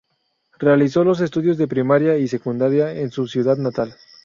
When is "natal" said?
3.57-3.93